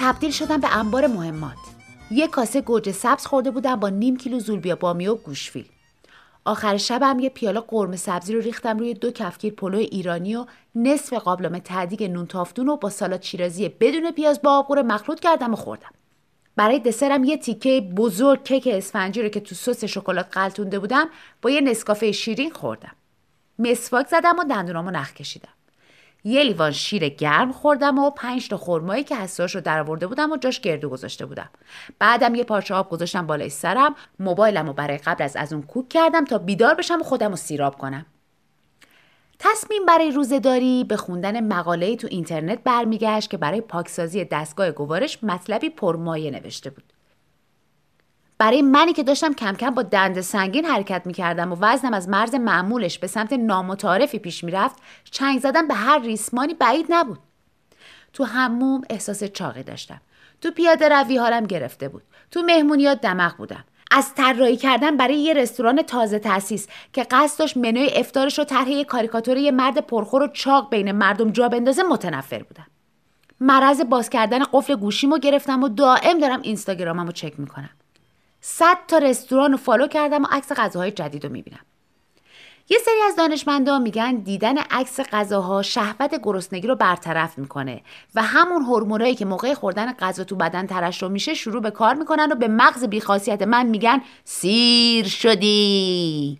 تبدیل 0.00 0.30
شدم 0.30 0.60
به 0.60 0.76
انبار 0.76 1.06
مهمات. 1.06 1.56
یه 2.10 2.28
کاسه 2.28 2.60
گوجه 2.60 2.92
سبز 2.92 3.26
خورده 3.26 3.50
بودم 3.50 3.76
با 3.76 3.88
نیم 3.88 4.16
کیلو 4.16 4.38
زولبیا 4.38 4.76
بامیه 4.76 5.10
و 5.10 5.14
گوشفیل. 5.14 5.68
آخر 6.44 6.76
شبم 6.76 7.18
یه 7.20 7.28
پیاله 7.28 7.60
قرمه 7.60 7.96
سبزی 7.96 8.34
رو 8.34 8.40
ریختم 8.40 8.78
روی 8.78 8.94
دو 8.94 9.10
کفگیر 9.10 9.52
پلو 9.52 9.78
ایرانی 9.78 10.36
و 10.36 10.46
نصف 10.74 11.12
قابلمه 11.12 11.60
تعدیگ 11.60 12.04
نون 12.04 12.26
تافتون 12.26 12.68
و 12.68 12.76
با 12.76 12.90
سالاد 12.90 13.22
شیرازی 13.22 13.68
بدون 13.68 14.10
پیاز 14.10 14.42
با 14.42 14.58
آبقور 14.58 14.82
مخلوط 14.82 15.20
کردم 15.20 15.52
و 15.52 15.56
خوردم. 15.56 15.90
برای 16.56 16.78
دسرم 16.78 17.24
یه 17.24 17.36
تیکه 17.36 17.80
بزرگ 17.80 18.44
کیک 18.44 18.68
اسفنجی 18.72 19.22
رو 19.22 19.28
که 19.28 19.40
تو 19.40 19.54
سس 19.54 19.84
شکلات 19.84 20.26
قلتونده 20.32 20.78
بودم 20.78 21.08
با 21.42 21.50
یه 21.50 21.60
نسکافه 21.60 22.12
شیرین 22.12 22.50
خوردم. 22.50 22.92
مسواک 23.58 24.08
زدم 24.08 24.38
و 24.38 24.44
دندونامو 24.44 24.90
نخ 24.90 25.12
کشیدم. 25.12 25.57
یه 26.24 26.44
لیوان 26.44 26.72
شیر 26.72 27.08
گرم 27.08 27.52
خوردم 27.52 27.98
و 27.98 28.10
پنج 28.10 28.48
تا 28.48 28.56
خرمایی 28.56 29.04
که 29.04 29.16
حساش 29.16 29.54
رو 29.54 29.60
درآورده 29.60 30.06
بودم 30.06 30.32
و 30.32 30.36
جاش 30.36 30.60
گردو 30.60 30.88
گذاشته 30.88 31.26
بودم. 31.26 31.48
بعدم 31.98 32.34
یه 32.34 32.44
پارچه 32.44 32.74
آب 32.74 32.90
گذاشتم 32.90 33.26
بالای 33.26 33.50
سرم 33.50 33.94
موبایلم 34.20 34.66
رو 34.66 34.72
برای 34.72 34.98
قبل 34.98 35.24
از 35.24 35.36
از 35.36 35.52
اون 35.52 35.62
کوک 35.62 35.88
کردم 35.88 36.24
تا 36.24 36.38
بیدار 36.38 36.74
بشم 36.74 37.00
و 37.00 37.04
خودم 37.04 37.30
رو 37.30 37.36
سیراب 37.36 37.78
کنم. 37.78 38.06
تصمیم 39.38 39.86
برای 39.86 40.10
روزهداری 40.10 40.84
به 40.84 40.96
خوندن 40.96 41.52
مقاله‌ای 41.52 41.96
تو 41.96 42.08
اینترنت 42.10 42.58
برمیگشت 42.64 43.30
که 43.30 43.36
برای 43.36 43.60
پاکسازی 43.60 44.24
دستگاه 44.24 44.70
گوارش 44.70 45.24
مطلبی 45.24 45.70
پرمایه 45.70 46.30
نوشته 46.30 46.70
بود. 46.70 46.92
برای 48.38 48.62
منی 48.62 48.92
که 48.92 49.02
داشتم 49.02 49.32
کم 49.32 49.52
کم 49.52 49.70
با 49.70 49.82
دند 49.82 50.20
سنگین 50.20 50.64
حرکت 50.64 51.02
می 51.06 51.12
کردم 51.12 51.52
و 51.52 51.56
وزنم 51.60 51.94
از 51.94 52.08
مرز 52.08 52.34
معمولش 52.34 52.98
به 52.98 53.06
سمت 53.06 53.32
نامتعارفی 53.32 54.18
پیش 54.18 54.44
می‌رفت 54.44 54.76
چنگ 55.10 55.40
زدن 55.40 55.68
به 55.68 55.74
هر 55.74 55.98
ریسمانی 55.98 56.54
بعید 56.54 56.86
نبود. 56.88 57.18
تو 58.12 58.24
هموم 58.24 58.82
احساس 58.90 59.24
چاقی 59.24 59.62
داشتم. 59.62 60.00
تو 60.40 60.50
پیاده 60.50 60.88
روی 60.88 61.16
حالم 61.16 61.46
گرفته 61.46 61.88
بود. 61.88 62.02
تو 62.30 62.42
مهمونیات 62.42 63.00
دمق 63.00 63.36
بودم. 63.36 63.64
از 63.90 64.14
طراحی 64.14 64.56
کردن 64.56 64.96
برای 64.96 65.18
یه 65.18 65.34
رستوران 65.34 65.82
تازه 65.82 66.18
تاسیس 66.18 66.68
که 66.92 67.06
قصد 67.10 67.38
داشت 67.38 67.56
منوی 67.56 67.90
افتارش 67.94 68.38
رو 68.38 68.44
طرح 68.44 68.82
کاریکاتور 68.82 69.36
یه 69.36 69.50
مرد 69.50 69.78
پرخور 69.78 70.22
و 70.22 70.28
چاق 70.28 70.70
بین 70.70 70.92
مردم 70.92 71.30
جا 71.30 71.48
بندازه 71.48 71.82
متنفر 71.82 72.42
بودم. 72.42 72.66
مرض 73.40 73.80
باز 73.80 74.10
کردن 74.10 74.44
قفل 74.52 74.74
گوشیمو 74.74 75.18
گرفتم 75.18 75.62
و 75.62 75.68
دائم 75.68 76.18
دارم 76.18 76.40
اینستاگراممو 76.42 77.12
چک 77.12 77.40
می‌کنم. 77.40 77.70
صد 78.40 78.78
تا 78.88 78.98
رستوران 78.98 79.52
رو 79.52 79.58
فالو 79.58 79.86
کردم 79.86 80.22
و 80.22 80.26
عکس 80.30 80.52
غذاهای 80.52 80.90
جدید 80.90 81.24
رو 81.24 81.32
می‌بینم. 81.32 81.60
یه 82.70 82.78
سری 82.78 83.02
از 83.06 83.16
دانشمندا 83.16 83.78
میگن 83.78 84.14
دیدن 84.16 84.58
عکس 84.58 85.00
غذاها 85.00 85.62
شهوت 85.62 86.20
گرسنگی 86.22 86.66
رو 86.66 86.74
برطرف 86.74 87.38
می‌کنه 87.38 87.82
و 88.14 88.22
همون 88.22 88.62
هورمونایی 88.62 89.14
که 89.14 89.24
موقع 89.24 89.54
خوردن 89.54 89.92
غذا 89.92 90.24
تو 90.24 90.36
بدن 90.36 90.66
ترشح 90.66 91.08
میشه 91.08 91.34
شروع 91.34 91.62
به 91.62 91.70
کار 91.70 91.94
می‌کنن 91.94 92.32
و 92.32 92.34
به 92.34 92.48
مغز 92.48 92.84
بیخاصیت 92.84 93.42
من 93.42 93.66
میگن 93.66 94.02
سیر 94.24 95.06
شدی. 95.06 96.38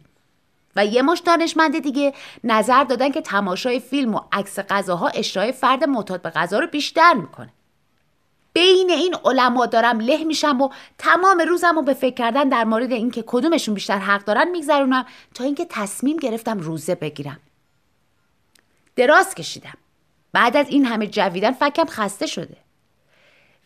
و 0.77 0.87
یه 0.87 1.03
مش 1.03 1.19
دانشمند 1.19 1.79
دیگه 1.79 2.15
نظر 2.45 2.85
دادن 2.85 3.11
که 3.11 3.21
تماشای 3.21 3.81
فیلم 3.81 4.15
و 4.15 4.21
عکس 4.33 4.59
غذاها 4.59 5.09
اشتهای 5.09 5.53
فرد 5.53 5.85
معتاد 5.85 6.23
به 6.23 6.31
غذا 6.31 6.59
رو 6.59 6.67
بیشتر 6.67 7.15
می‌کنه. 7.15 7.53
بین 8.59 8.91
این 8.91 9.17
علما 9.25 9.67
دارم 9.67 10.01
له 10.01 10.25
میشم 10.25 10.61
و 10.61 10.69
تمام 10.99 11.41
روزم 11.41 11.75
رو 11.77 11.83
به 11.83 11.95
فکر 11.95 12.15
کردن 12.15 12.49
در 12.49 12.65
مورد 12.65 12.93
اینکه 12.93 13.25
کدومشون 13.27 13.75
بیشتر 13.75 13.99
حق 13.99 14.25
دارن 14.25 14.51
میگذرونم 14.51 15.07
تا 15.35 15.45
اینکه 15.45 15.67
تصمیم 15.71 16.17
گرفتم 16.17 16.59
روزه 16.59 16.95
بگیرم. 16.95 17.41
دراز 18.97 19.35
کشیدم. 19.35 19.75
بعد 20.33 20.57
از 20.57 20.69
این 20.69 20.85
همه 20.85 21.07
جویدن 21.07 21.53
فکم 21.53 21.85
خسته 21.85 22.27
شده. 22.27 22.57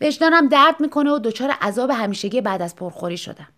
وجدانم 0.00 0.48
درد 0.48 0.80
می‌کنه 0.80 1.10
و 1.10 1.18
دچار 1.18 1.50
عذاب 1.50 1.90
همیشگی 1.90 2.40
بعد 2.40 2.62
از 2.62 2.76
پرخوری 2.76 3.16
شدم. 3.16 3.48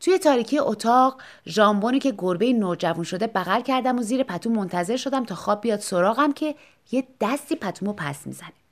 توی 0.00 0.18
تاریکی 0.18 0.58
اتاق 0.58 1.22
ژامبونی 1.46 1.98
که 1.98 2.14
گربه 2.18 2.52
نوجوان 2.52 3.04
شده 3.04 3.26
بغل 3.26 3.60
کردم 3.60 3.98
و 3.98 4.02
زیر 4.02 4.22
پتو 4.22 4.50
منتظر 4.50 4.96
شدم 4.96 5.24
تا 5.24 5.34
خواب 5.34 5.60
بیاد 5.60 5.80
سراغم 5.80 6.32
که 6.32 6.54
یه 6.92 7.06
دستی 7.20 7.56
پتومو 7.56 7.92
پس 7.92 8.26
می‌زنه. 8.26 8.63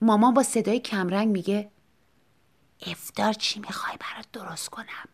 مامان 0.00 0.34
با 0.34 0.42
صدای 0.42 0.80
کمرنگ 0.80 1.28
میگه 1.28 1.70
افتار 2.86 3.32
چی 3.32 3.60
می‌خوای 3.60 3.96
برات 4.00 4.26
درست 4.32 4.68
کنم؟ 4.68 5.08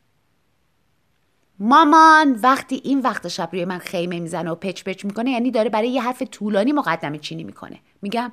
مامان 1.59 2.33
وقتی 2.33 2.81
این 2.85 3.01
وقت 3.01 3.29
شب 3.29 3.49
روی 3.53 3.65
من 3.65 3.79
خیمه 3.79 4.21
می‌زنه 4.21 4.51
و 4.51 4.55
پچ 4.55 4.85
پچ 4.85 5.05
می‌کنه 5.05 5.31
یعنی 5.31 5.51
داره 5.51 5.71
برای 5.71 5.89
یه 5.89 6.03
حرف 6.03 6.23
طولانی 6.23 6.73
مقدمه 6.73 7.19
چینی 7.19 7.45
می‌کنه. 7.45 7.81
میگم 8.03 8.33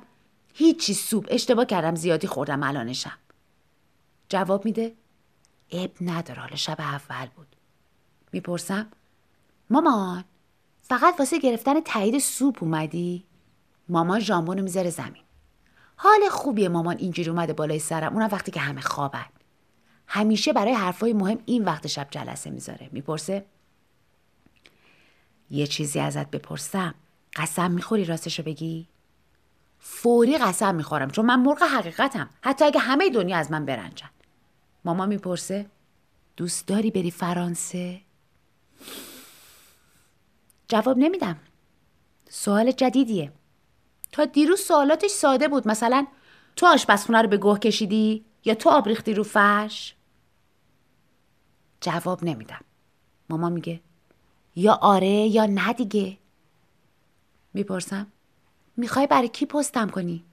هیچی 0.54 0.94
سوپ 0.94 1.26
اشتباه 1.30 1.64
کردم 1.64 1.94
زیادی 1.94 2.26
خوردم 2.26 2.62
الانشم 2.62 3.18
جواب 4.28 4.64
میده 4.64 4.94
اب 5.70 5.90
نداره 6.00 6.40
حالا 6.40 6.56
شب 6.56 6.76
اول 6.78 7.26
بود. 7.36 7.56
می‌پرسم 8.32 8.90
مامان 9.70 10.24
فقط 10.82 11.14
واسه 11.18 11.38
گرفتن 11.38 11.80
تایید 11.80 12.18
سوپ 12.18 12.62
اومدی؟ 12.62 13.24
مامان 13.88 14.20
ژامبونو 14.20 14.62
می‌ذاره 14.62 14.90
زمین. 14.90 15.22
حال 16.02 16.28
خوبیه 16.30 16.68
مامان 16.68 16.96
اینجوری 16.98 17.30
اومده 17.30 17.52
بالای 17.52 17.78
سرم. 17.78 18.12
اونم 18.12 18.28
وقتی 18.32 18.50
که 18.50 18.60
همه 18.60 18.80
خوابن. 18.80 19.26
همیشه 20.06 20.52
برای 20.52 20.72
حرفای 20.72 21.12
مهم 21.12 21.38
این 21.46 21.64
وقت 21.64 21.86
شب 21.86 22.08
جلسه 22.10 22.50
می‌ذاره. 22.50 22.88
می‌پرسه؟ 22.92 23.44
یه 25.50 25.66
چیزی 25.66 26.00
ازت 26.00 26.30
بپرسم. 26.30 26.94
قسم 27.36 27.70
می‌خوری 27.70 28.04
راستشو 28.04 28.42
بگی؟ 28.42 28.88
فوری 29.78 30.38
قسم 30.38 30.74
می‌خورم 30.74 31.10
چون 31.10 31.26
من 31.26 31.40
مرغ 31.40 31.62
حقیقتم. 31.62 32.30
حتی 32.42 32.64
اگه 32.64 32.80
همه 32.80 33.10
دنیا 33.10 33.36
از 33.36 33.50
من 33.50 33.64
برنجن. 33.64 34.10
ماما 34.84 35.06
می‌پرسه 35.06 35.66
دوست 36.36 36.66
داری 36.66 36.90
بری 36.90 37.10
فرانسه؟ 37.10 38.00
جواب 40.68 40.98
نمیدم. 40.98 41.36
سوال 42.28 42.72
جدیدیه. 42.72 43.32
تا 44.12 44.24
دیروز 44.24 44.60
سوالاتش 44.60 45.10
ساده 45.10 45.48
بود. 45.48 45.68
مثلا 45.68 46.06
تو 46.56 46.66
آشپزخونه 46.66 47.22
رو 47.22 47.28
به 47.28 47.36
گوه 47.36 47.58
کشیدی 47.58 48.24
یا 48.44 48.54
تو 48.54 48.70
آب 48.70 48.88
ریختی 48.88 49.14
رو 49.14 49.22
فرش؟ 49.22 49.94
جواب 51.80 52.24
نمیدم. 52.24 52.60
ماما 53.28 53.48
میگه 53.48 53.80
یا 54.56 54.78
آره 54.82 55.08
یا 55.08 55.46
نه 55.46 55.72
دیگه. 55.72 56.18
می‌پرسم 57.54 58.06
می‌خوای 58.76 59.06
برای 59.06 59.28
کی 59.28 59.46
پستم 59.46 59.88
کنی؟ 59.88 60.24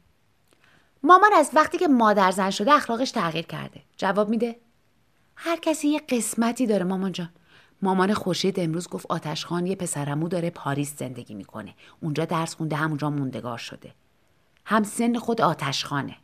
مامان 1.03 1.33
از 1.33 1.49
وقتی 1.53 1.77
که 1.77 1.87
مادر 1.87 2.31
زن 2.31 2.49
شده 2.49 2.73
اخلاقش 2.73 3.11
تغییر 3.11 3.45
کرده. 3.45 3.81
جواب 3.97 4.29
میده 4.29 4.59
هر 5.35 5.55
کسی 5.55 5.87
یه 5.87 5.99
قسمتی 5.99 6.67
داره 6.67 6.83
مامان 6.83 7.11
جان. 7.11 7.29
مامان 7.81 8.13
خورشید 8.13 8.59
امروز 8.59 8.89
گفت 8.89 9.05
آتشخان 9.09 9.65
یه 9.65 9.75
پسرمو 9.75 10.27
داره 10.27 10.49
پاریس 10.49 10.97
زندگی 10.97 11.33
می‌کنه. 11.33 11.75
اونجا 12.01 12.25
درس 12.25 12.55
خونده 12.55 12.75
همونجا 12.75 13.09
موندگار 13.09 13.57
شده. 13.57 13.93
هم 14.65 14.83
سن 14.83 15.17
خود 15.17 15.41
آتشخانه. 15.41 16.15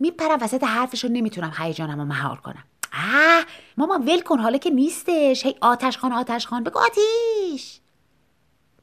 میپرم 0.00 0.38
وسط 0.42 0.64
حرفش 0.64 1.04
رو 1.04 1.10
نمی‌تونم 1.10 1.52
هیجانم 1.58 1.98
رو 1.98 2.04
مهار 2.04 2.36
کنم. 2.36 2.64
آه 2.92 3.44
مامان 3.76 4.04
ول 4.04 4.20
کن 4.20 4.38
حالا 4.38 4.58
که 4.58 4.70
نیستش. 4.70 5.46
هی 5.46 5.54
آتشخان 5.60 6.12
آتشخان 6.12 6.64
بگو 6.64 6.78
آتیش. 6.78 7.80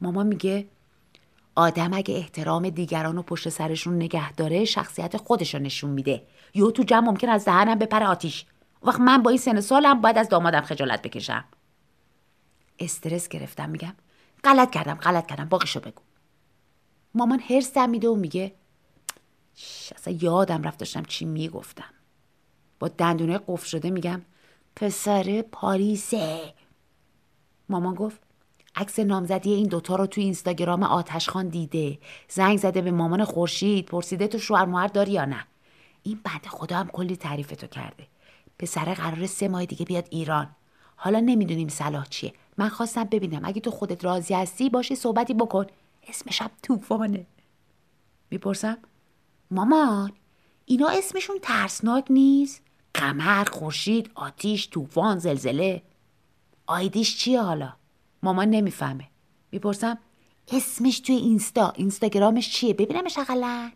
مامان 0.01 0.27
میگه 0.27 0.67
آدم 1.55 1.93
اگه 1.93 2.15
احترام 2.15 2.69
دیگران 2.69 3.15
رو 3.15 3.23
پشت 3.23 3.49
سرشون 3.49 3.95
نگه 3.95 4.31
داره 4.31 4.65
شخصیت 4.65 5.17
خودش 5.17 5.55
نشون 5.55 5.89
میده. 5.89 6.27
یا 6.53 6.71
تو 6.71 6.83
جمع 6.83 7.05
ممکن 7.05 7.29
از 7.29 7.45
دهنم 7.45 7.79
بپره 7.79 8.05
آتیش. 8.05 8.45
وقت 8.83 8.99
من 8.99 9.23
با 9.23 9.29
این 9.29 9.39
سن 9.39 9.61
سالم 9.61 10.01
باید 10.01 10.17
از 10.17 10.29
دامادم 10.29 10.61
خجالت 10.61 11.01
بکشم. 11.01 11.43
استرس 12.79 13.27
گرفتم 13.27 13.69
میگم 13.69 13.93
غلط 14.43 14.71
کردم 14.71 14.95
غلط 14.95 15.25
کردم 15.25 15.45
باقیشو 15.45 15.79
بگو. 15.79 16.01
مامان 17.15 17.39
هرس 17.39 17.77
میده 17.77 18.09
و 18.09 18.15
میگه 18.15 18.53
اصلا 19.95 20.17
یادم 20.21 20.63
رفت 20.63 20.79
داشتم 20.79 21.03
چی 21.03 21.25
می‌گفتم. 21.25 21.93
با 22.79 22.87
دندونه 22.87 23.39
قفل 23.47 23.65
شده 23.65 23.89
میگم 23.89 24.21
پسر 24.75 25.43
پاریسه. 25.51 26.53
مامان 27.69 27.95
گفت 27.95 28.19
عکس 28.75 28.99
نامزدی 28.99 29.53
این 29.53 29.67
دوتا 29.67 29.95
رو 29.95 30.05
تو 30.05 30.21
اینستاگرام 30.21 30.83
آتشخان 30.83 31.47
دیده. 31.47 31.99
زنگ 32.29 32.57
زده 32.57 32.81
به 32.81 32.91
مامان 32.91 33.25
خورشید 33.25 33.85
پرسیده 33.85 34.27
تو 34.27 34.39
شوهر 34.39 34.65
موهر 34.65 34.87
داری 34.87 35.11
یا 35.11 35.25
نه. 35.25 35.45
این 36.03 36.19
بنده 36.23 36.49
خدا 36.49 36.77
هم 36.77 36.87
کلی 36.87 37.15
تعریف 37.15 37.47
تو 37.47 37.67
کرده. 37.67 38.07
پسره 38.59 38.93
قرار 38.93 39.25
سه 39.25 39.47
ماه 39.47 39.65
دیگه 39.65 39.85
بیاد 39.85 40.07
ایران. 40.09 40.55
حالا 40.95 41.19
نمی‌دونیم 41.19 41.67
صلاح 41.67 42.05
چیه. 42.09 42.33
من 42.57 42.69
خواستم 42.69 43.03
ببینم. 43.03 43.41
اگه 43.43 43.61
تو 43.61 43.71
خودت 43.71 44.05
راضی 44.05 44.33
هستی 44.33 44.69
باشی 44.69 44.95
صحبتی 44.95 45.33
بکن. 45.33 45.65
اسمشم 46.07 46.51
توفانه 46.63 47.25
می‌پرسم؟ 48.31 48.77
مامان 49.51 50.11
اینا 50.65 50.87
اسمشون 50.87 51.35
ترسناک 51.41 52.05
نیست؟ 52.09 52.61
قمر 52.93 53.43
خورشید 53.43 54.11
آتیش 54.15 54.69
طوفان 54.69 55.19
زلزله. 55.19 55.81
آیدیش 56.67 57.17
چیه 57.17 57.41
حالا؟ 57.41 57.73
مامان 58.23 58.49
نمی‌فهمه. 58.49 59.07
می‌پرسم؟ 59.51 59.97
اسمش 60.51 60.99
توی 60.99 61.15
اینستا. 61.15 61.69
اینستاگرامش 61.69 62.49
چیه؟ 62.49 62.73
ببینمش 62.73 63.17
اقلا. 63.17 63.71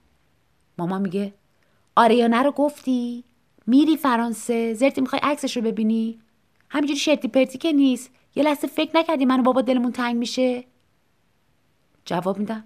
مامان 0.77 1.01
میگه 1.01 1.33
آره 1.95 2.15
یا 2.15 2.27
نه 2.27 2.43
رو 2.43 2.51
گفتی؟ 2.51 3.23
میری 3.67 3.97
فرانسه؟ 3.97 4.73
زرتی 4.73 5.01
می‌خوای 5.01 5.21
عکسش 5.23 5.57
رو 5.57 5.63
ببینی؟ 5.63 6.19
همینجوری 6.69 6.99
شرطی 6.99 7.27
پرتی 7.27 7.57
که 7.57 7.71
نیست. 7.71 8.09
یه 8.37 8.43
لحظه 8.43 8.67
فکر 8.67 8.97
نکردی 8.97 9.25
منو 9.25 9.43
بابا 9.43 9.61
دلمون 9.61 9.91
تنگ 9.91 10.15
میشه؟ 10.15 10.63
جواب 12.05 12.37
میدم. 12.37 12.63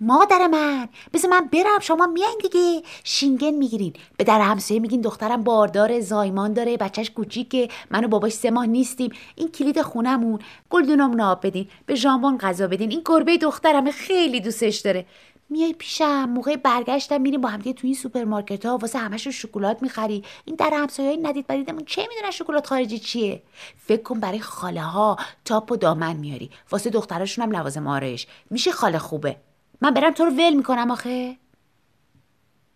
مادر 0.00 0.46
من 0.46 0.88
بذار 1.12 1.30
من 1.30 1.48
برم 1.52 1.78
شما 1.80 2.06
میاین 2.06 2.38
دیگه. 2.42 2.82
شینگن 3.04 3.50
می‌گیرین. 3.50 3.92
به 4.16 4.24
در 4.24 4.40
همسایه 4.40 4.80
میگین 4.80 5.00
دخترم 5.00 5.42
بارداره 5.44 6.00
زایمان 6.00 6.52
داره 6.52 6.76
بچهش 6.76 7.10
کوچیکه. 7.10 7.68
من 7.90 8.04
و 8.04 8.08
باباش 8.08 8.32
سه 8.32 8.50
ماه 8.50 8.66
نیستیم. 8.66 9.12
این 9.34 9.48
کلید 9.48 9.82
خونمون. 9.82 10.38
گلدونم 10.70 11.14
ناب 11.14 11.46
بدین. 11.46 11.68
به 11.86 11.94
ژامبون 11.94 12.38
غذا 12.38 12.66
بدین. 12.66 12.90
این 12.90 13.02
گربه 13.04 13.36
دخترم 13.36 13.90
خیلی 13.90 14.40
دوستش 14.40 14.78
داره. 14.78 15.06
میای 15.52 15.72
پیشم 15.72 16.24
موقع 16.24 16.56
برگشتم 16.56 17.20
میریم 17.20 17.40
با 17.40 17.48
هم 17.48 17.60
تو 17.60 17.86
این 17.86 17.94
سوپرمارکت 17.94 18.66
ها 18.66 18.76
واسه 18.76 18.98
همش 18.98 19.28
شکلات 19.28 19.82
می‌خری. 19.82 20.24
این 20.44 20.56
در 20.56 20.65
و 20.65 20.70
همسایه 20.74 21.18
ندید 21.22 21.46
بدیدمون 21.46 21.84
چه 21.84 22.06
می‌دونن 22.08 22.30
شکلات 22.30 22.66
خارجی 22.66 22.98
چیه؟ 22.98 23.42
فکر 23.78 24.02
کن 24.02 24.20
برای 24.20 24.40
خاله 24.40 24.82
ها 24.82 25.16
تاپ 25.44 25.72
و 25.72 25.76
دامن 25.76 26.16
میاری. 26.16 26.50
واسه 26.70 26.90
دختراشون 26.90 27.44
هم 27.44 27.50
لوازم 27.50 27.86
آرایش. 27.86 28.26
میشه 28.50 28.72
خاله 28.72 28.98
خوبه. 28.98 29.36
من 29.80 29.94
برم 29.94 30.12
تو 30.12 30.24
رو 30.24 30.30
ول 30.30 30.54
می‌کنم 30.54 30.90
آخه. 30.90 31.36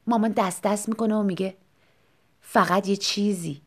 مامان 0.06 0.32
دست 0.32 0.62
دست 0.62 0.88
می‌کنه 0.88 1.14
و 1.14 1.22
میگه 1.22 1.56
فقط 2.40 2.88
یه 2.88 2.96
چیزی. 2.96 3.65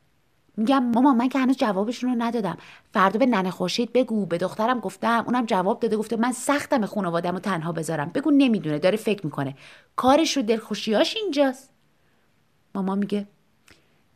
میگم 0.60 0.84
مامان 0.84 1.16
من 1.16 1.30
که 1.30 1.40
هنوز 1.40 1.58
جوابشون 1.58 2.10
رو 2.10 2.16
ندادم. 2.24 2.58
فردا 2.94 3.20
به 3.20 3.26
ننه 3.26 3.52
خورشید 3.52 3.94
بگو. 3.94 4.26
به 4.26 4.38
دخترم 4.38 4.80
گفتم. 4.80 5.24
اونم 5.28 5.46
جواب 5.46 5.80
داده 5.80 5.98
گفته 5.98 6.16
من 6.16 6.32
سختم 6.32 6.86
خانوادم 6.86 7.32
رو 7.34 7.40
تنها 7.40 7.72
بذارم. 7.72 8.10
بگو 8.10 8.32
نمی‌دونه 8.32 8.80
داره 8.80 8.98
فکر 8.98 9.26
می‌کنه. 9.26 9.56
کارش 9.96 10.38
رو 10.38 10.44
دلخوشیاش 10.44 11.16
اینجاست. 11.16 11.70
مامان 12.76 12.98
میگه 12.98 13.28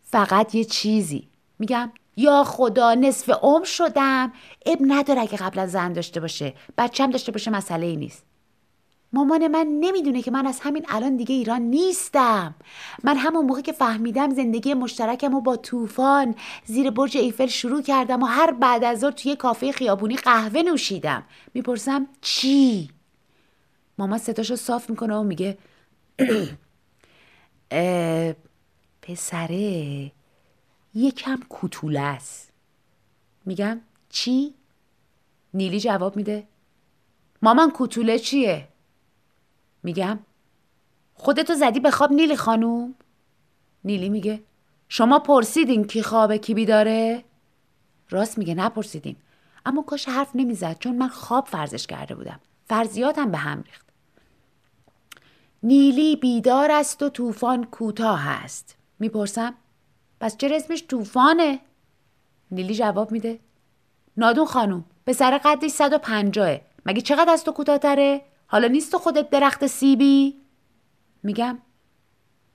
فقط 0.03 0.55
یه 0.55 0.63
چیزی. 0.63 1.27
میگم 1.59 1.91
یا 2.17 2.43
خدا 2.43 2.93
نصف 2.93 3.29
عمر 3.29 3.65
شدم. 3.65 4.33
اب 4.65 4.77
نداره 4.81 5.21
اگه 5.21 5.37
قبلا 5.37 5.67
زن 5.67 5.93
داشته 5.93 6.19
باشه. 6.19 6.53
بچم 6.77 7.11
داشته 7.11 7.31
باشه 7.31 7.51
مسئله 7.51 7.85
ای 7.85 7.95
نیست. 7.95 8.23
مامان 9.13 9.47
من 9.47 9.67
نمی‌دونه 9.79 10.21
که 10.21 10.31
من 10.31 10.47
از 10.47 10.59
همین 10.59 10.85
الان 10.89 11.17
دیگه 11.17 11.35
ایران 11.35 11.61
نیستم. 11.61 12.55
من 13.03 13.17
همون 13.17 13.45
موقع 13.45 13.61
که 13.61 13.71
فهمیدم 13.71 14.33
زندگی 14.33 14.73
مشترکم 14.73 15.33
و 15.33 15.41
با 15.41 15.55
طوفان 15.55 16.35
زیر 16.65 16.89
برج 16.89 17.17
ایفل 17.17 17.47
شروع 17.47 17.81
کردم 17.81 18.23
و 18.23 18.25
هر 18.25 18.51
بعد 18.51 18.83
از 18.83 18.99
ظهر 18.99 19.11
توی 19.11 19.35
کافه 19.35 19.71
خیابونی 19.71 20.15
قهوه 20.15 20.61
نوشیدم. 20.61 21.23
می‌پرسم 21.53 22.07
چی؟ 22.21 22.89
مامان 23.97 24.17
ستاشو 24.17 24.55
صاف 24.55 24.89
می‌کنه 24.89 25.15
و 25.15 25.23
میگه 25.23 25.57
پسره 29.01 30.11
یکم 30.95 31.39
کوتوله 31.49 31.99
است. 31.99 32.51
میگم 33.45 33.81
چی؟ 34.09 34.53
نیلی 35.53 35.79
جواب 35.79 36.15
میده. 36.15 36.47
مامان 37.41 37.71
کوتوله 37.71 38.19
چیه؟ 38.19 38.67
میگم. 39.83 40.19
خودتو 41.13 41.53
زدی 41.53 41.79
به 41.79 41.91
خواب 41.91 42.13
نیلی 42.13 42.35
خانوم؟ 42.35 42.95
نیلی 43.83 44.09
میگه. 44.09 44.43
شما 44.89 45.19
پرسیدین 45.19 45.83
کی 45.83 46.01
خوابه 46.03 46.37
کی 46.37 46.53
بیداره؟ 46.53 47.23
راست 48.09 48.37
میگه 48.37 48.55
نپرسیدیم 48.55 49.17
اما 49.65 49.81
کاش 49.81 50.09
حرف 50.09 50.29
نمی‌زد 50.35 50.77
چون 50.79 50.95
من 50.95 51.07
خواب 51.07 51.47
فرضش 51.47 51.87
کرده 51.87 52.15
بودم. 52.15 52.39
فرضیاتم 52.69 53.31
به 53.31 53.37
هم 53.37 53.63
ریخت. 53.63 53.85
نیلی 55.63 56.15
بیدار 56.15 56.71
است 56.71 57.03
و 57.03 57.09
طوفان 57.09 57.63
کوتاه 57.63 58.27
است. 58.27 58.75
می‌پرسم. 58.99 59.53
پس 60.19 60.37
چرا 60.37 60.55
اسمش 60.55 60.83
طوفانه؟ 60.87 61.59
نیلی 62.51 62.75
جواب 62.75 63.11
میده. 63.11 63.39
نادون 64.17 64.45
خانوم 64.45 64.85
به 65.05 65.13
سر 65.13 65.37
قدش 65.45 65.71
150 65.71 66.61
مگه 66.85 67.01
چقدر 67.01 67.31
از 67.31 67.43
تو 67.43 67.51
کوتاهتره؟ 67.51 68.21
حالا 68.53 68.67
نیست 68.67 68.91
تو 68.91 68.97
خودت 68.97 69.29
درخت 69.29 69.67
سیبی؟ 69.67 70.35
میگم 71.23 71.57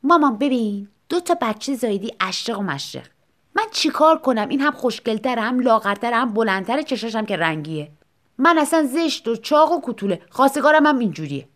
مامان 0.03 0.39
ببین 0.39 0.89
دو 1.09 1.21
تا 1.21 1.37
بچه 1.43 1.75
زایدی 1.75 2.13
اشرق 2.21 2.59
و 2.59 2.63
مشرق. 2.63 3.07
من 3.55 3.65
چیکار 3.73 4.19
کنم؟ 4.19 4.49
این 4.49 4.61
هم 4.61 4.73
خوشگلتر 4.73 5.39
هم 5.39 5.61
لاغرتر 5.61 6.13
هم 6.13 6.35
بلندتر 6.35 6.83
چشاشم 6.83 7.25
که 7.25 7.37
رنگیه. 7.37 7.91
من 8.39 8.59
اصلا 8.59 8.87
زشت 8.87 9.29
و 9.29 9.37
چاق 9.37 9.73
و 9.73 9.81
کتوله 9.83 10.21
خواستگارم 10.31 10.87
هم 10.87 10.99
اینجوریه. 10.99 11.49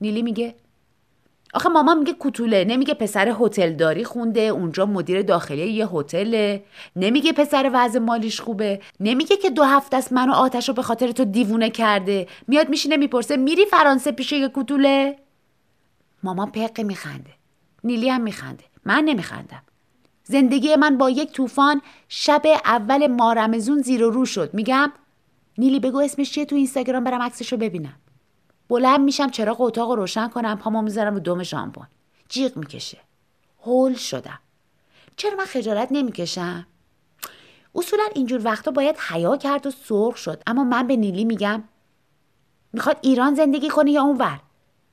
نیلی 0.00 0.22
میگه 0.22 0.54
آخه 1.54 1.68
مامان 1.68 1.98
میگه 1.98 2.12
کوتوله 2.12 2.64
نمیگه 2.64 2.94
پسر 2.94 3.34
هتلداری 3.40 4.04
خونده 4.04 4.40
اونجا 4.40 4.86
مدیر 4.86 5.22
داخلی 5.22 5.72
یه 5.72 5.86
هتله. 5.86 6.64
نمیگه 6.96 7.32
پسر 7.32 7.70
وضع 7.74 7.98
مالیش 7.98 8.40
خوبه. 8.40 8.80
نمیگه 9.00 9.36
که 9.36 9.50
دو 9.50 9.62
هفته 9.62 9.96
است 9.96 10.12
منو 10.12 10.32
آتش 10.32 10.68
رو 10.68 10.74
به 10.74 10.82
خاطر 10.82 11.12
تو 11.12 11.24
دیوونه 11.24 11.70
کرده. 11.70 12.26
میاد 12.48 12.68
میشینه 12.68 12.96
می‌پرسه 12.96 13.36
میری 13.36 13.66
فرانسه 13.66 14.12
پیش 14.12 14.32
یه 14.32 14.48
کوتوله؟ 14.48 15.16
مامان 16.22 16.50
پق 16.50 16.80
میخنده. 16.80 17.30
نیلی 17.84 18.08
هم 18.08 18.20
میخنده. 18.20 18.64
من 18.84 19.04
نمیخندم. 19.04 19.62
زندگی 20.24 20.76
من 20.76 20.98
با 20.98 21.10
یک 21.10 21.32
طوفان 21.32 21.82
شب 22.08 22.42
اول 22.64 23.06
مارمزون 23.06 23.82
زیر 23.82 24.04
و 24.04 24.10
رو 24.10 24.24
شد. 24.26 24.54
میگم؟ 24.54 24.92
نیلی 25.58 25.80
بگو 25.80 25.98
اسمش 25.98 26.30
چیه 26.32 26.44
تو 26.44 26.56
اینستاگرام 26.56 27.04
برم 27.04 27.22
عکسش 27.22 27.54
ببینم. 27.54 27.94
بلند 28.70 29.00
میشم 29.00 29.30
چراغ 29.30 29.60
اتاق 29.60 29.90
رو 29.90 29.96
روشن 29.96 30.28
کنم 30.28 30.58
پامو 30.58 30.82
می‌ذارم 30.82 31.14
رو 31.14 31.20
دم 31.20 31.42
ژامبون 31.42 31.86
جیغ 32.28 32.56
می‌کشه. 32.56 32.98
هول 33.62 33.94
شدم. 33.94 34.38
چرا 35.16 35.36
من 35.36 35.44
خجالت 35.44 35.88
نمی‌کشم؟ 35.90 36.66
اصولا 37.74 38.02
اینجور 38.14 38.40
وقتا 38.44 38.70
باید 38.70 38.96
حیا 38.98 39.36
کرد 39.36 39.66
و 39.66 39.70
سرخ 39.70 40.16
شد. 40.16 40.42
اما 40.46 40.64
من 40.64 40.86
به 40.86 40.96
نیلی 40.96 41.24
میگم 41.24 41.64
می‌خواد 42.72 42.98
ایران 43.02 43.34
زندگی 43.34 43.68
کنه 43.68 43.90
یا 43.90 44.02
اونور؟ 44.02 44.40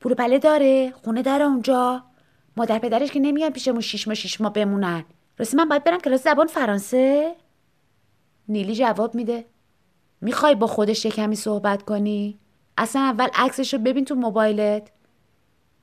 پول 0.00 0.14
پله 0.14 0.38
داره 0.38 0.92
خونه 1.02 1.22
داره 1.22 1.44
اونجا. 1.44 2.04
مادر 2.56 2.78
پدرش 2.78 3.10
که 3.10 3.20
نمیان 3.20 3.50
پیشمون 3.50 3.80
شیش 3.80 4.08
ماه 4.08 4.14
شیش 4.14 4.40
ماه 4.40 4.52
بمونن. 4.52 5.04
راستی 5.38 5.56
من 5.56 5.68
باید 5.68 5.84
برم 5.84 6.00
کلاس 6.00 6.24
زبان 6.24 6.46
فرانسه؟ 6.46 7.34
نیلی 8.48 8.74
جواب 8.74 9.14
میده. 9.14 9.44
می‌خوای 10.20 10.54
با 10.54 10.66
خودش 10.66 11.06
کمی 11.06 11.36
صحبت 11.36 11.82
کنی؟ 11.82 12.38
اصلا 12.78 13.02
اول 13.02 13.28
عکسش 13.34 13.74
رو 13.74 13.80
ببین 13.80 14.04
تو 14.04 14.14
موبایلت. 14.14 14.90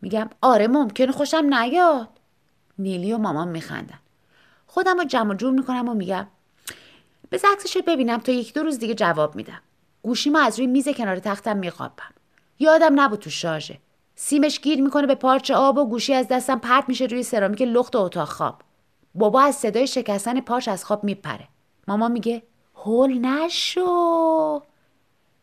میگم 0.02 0.30
آره 0.42 0.68
ممکنه 0.68 1.12
خوشم 1.12 1.54
نیاد. 1.54 2.10
نیلی 2.80 3.14
و 3.14 3.18
مامان 3.18 3.48
میخندن. 3.48 4.00
خودم 4.68 4.98
رو 4.98 5.04
جمع 5.04 5.36
جور 5.36 5.54
می‌کنم 5.54 5.90
و 5.90 5.94
میگم 5.94 6.28
بذار 7.32 7.52
عکسش 7.52 7.76
رو 7.76 7.82
ببینم 7.88 8.18
تا 8.18 8.32
یک 8.32 8.54
دو 8.54 8.64
روز 8.64 8.80
دیگه 8.80 8.94
جواب 8.94 9.36
میدم. 9.36 9.62
گوشیمو 10.02 10.38
از 10.38 10.60
روی 10.60 10.68
میز 10.68 10.90
کنار 10.90 11.20
تختم 11.20 11.58
میخوابم. 11.58 12.14
یادم 12.60 13.00
نبود 13.00 13.20
تو 13.20 13.30
شارژه. 13.30 13.80
سیمش 14.16 14.60
گیر 14.60 14.82
می‌کنه 14.82 15.08
به 15.08 15.16
پارچه 15.16 15.56
آب 15.56 15.78
و 15.78 15.86
گوشی 15.86 16.14
از 16.14 16.28
دستم 16.28 16.60
پرت 16.60 16.84
میشه 16.88 17.06
روی 17.06 17.24
سرامیک 17.24 17.62
لخت 17.62 17.96
و 17.96 18.00
اتاق 18.00 18.28
خواب. 18.28 18.62
بابا 19.16 19.42
از 19.42 19.56
صدای 19.56 19.88
شکستن 19.88 20.42
پاش 20.42 20.68
از 20.68 20.86
خواب 20.86 21.04
میپره. 21.04 21.48
ماما 21.88 22.08
میگه 22.08 22.44
هول 22.76 23.18
نشو. 23.18 24.62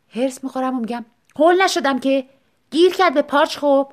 هرس 0.09 0.45
می‌خورم 0.45 0.77
و 0.77 0.81
میگم 0.81 1.05
هول 1.37 1.63
نشدم 1.63 1.99
که 1.99 2.25
گیر 2.71 2.93
کرد 2.93 3.15
به 3.15 3.23
پارچ. 3.23 3.59
خب 3.59 3.93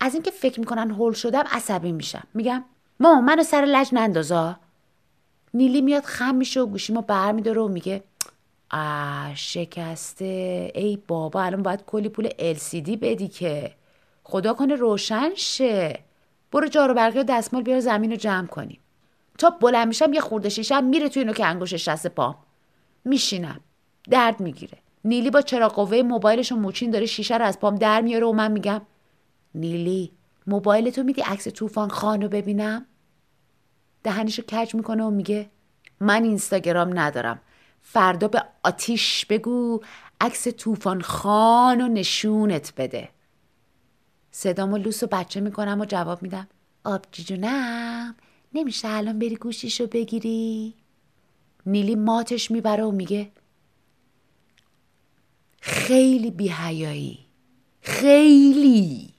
از 0.00 0.14
اینکه 0.14 0.30
فکر 0.30 0.60
می‌کنن 0.60 0.90
هول 0.90 1.12
شدم 1.12 1.44
عصبی 1.50 1.92
میشم. 1.92 2.26
میگم 2.34 2.64
ما 3.00 3.20
منو 3.20 3.42
سر 3.42 3.64
لج 3.64 3.88
نندازا. 3.92 4.56
نیلی 5.54 5.80
میاد 5.80 6.04
خم 6.04 6.34
میشه 6.34 6.60
و 6.60 6.66
گوشیمو 6.66 7.00
بر 7.00 7.32
میداره 7.32 7.60
و 7.60 7.68
میگه 7.68 8.02
آ 8.70 9.34
شکسته. 9.34 10.72
ای 10.74 10.98
بابا 11.08 11.42
الان 11.42 11.62
باید 11.62 11.84
کلی 11.84 12.08
پول 12.08 12.28
LCD 12.28 12.90
بدی 12.90 13.28
که 13.28 13.72
خدا 14.24 14.52
کنه 14.52 14.74
روشن 14.74 15.34
شه. 15.34 15.98
برو 16.52 16.68
جارو 16.68 16.94
برقی 16.94 17.18
و 17.18 17.22
دستمال 17.22 17.62
بیار 17.62 17.80
زمین 17.80 18.10
رو 18.10 18.16
جمع 18.16 18.46
کنیم. 18.46 18.80
تا 19.38 19.50
بلند 19.50 19.88
میشم 19.88 20.12
یه 20.12 20.20
خورده 20.20 20.48
شیشم 20.48 20.84
میره 20.84 21.08
توی 21.08 21.24
نوک 21.24 21.40
انگوشش 21.44 21.88
دست 21.88 22.06
پام. 22.06 22.36
میشینم. 23.04 23.60
درد 24.10 24.40
می‌گیره. 24.40 24.78
نیلی 25.06 25.30
با 25.30 25.40
چراغ 25.40 25.72
قوه 25.72 26.02
موبایلش 26.02 26.52
و 26.52 26.56
موچین 26.56 26.90
داره 26.90 27.06
شیشه 27.06 27.36
رو 27.36 27.44
از 27.44 27.60
پام 27.60 27.74
در 27.74 28.00
میاره 28.00 28.26
و 28.26 28.32
من 28.32 28.52
میگم 28.52 28.80
نیلی 29.54 30.12
موبایل 30.46 30.90
تو 30.90 31.02
میدی 31.02 31.22
عکس 31.22 31.48
طوفان 31.48 31.88
خان 31.88 32.22
رو 32.22 32.28
ببینم؟ 32.28 32.86
دهنشو 34.02 34.42
کج 34.42 34.74
می‌کنه 34.74 35.04
و 35.04 35.10
میگه 35.10 35.50
من 36.00 36.24
اینستاگرام 36.24 36.98
ندارم. 36.98 37.40
فردا 37.82 38.28
به 38.28 38.42
آتیش 38.62 39.26
بگو 39.26 39.80
عکس 40.20 40.48
طوفان 40.48 41.00
خان 41.00 41.80
و 41.80 41.88
نشونت 41.88 42.72
بده. 42.76 43.08
صدامو 44.30 44.76
لوس 44.76 45.02
و 45.02 45.06
بچه 45.06 45.40
می‌کنم 45.40 45.80
و 45.80 45.84
جواب 45.84 46.22
میدم. 46.22 46.48
آبجی 46.84 47.24
جونم 47.24 48.14
نمیشه 48.54 48.88
الان 48.88 49.18
بری 49.18 49.36
گوشیشو 49.36 49.86
بگیری؟ 49.86 50.74
نیلی 51.66 51.94
ماتش 51.94 52.50
می‌بره 52.50 52.84
و 52.84 52.90
میگه 52.90 53.30
خیلی 55.86 56.30
بیهیایی 56.30 57.18
خیلی. 57.80 59.15